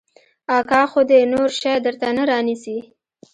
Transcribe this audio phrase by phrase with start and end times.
[0.57, 2.77] اکا خو دې نور شى درته نه رانيسي.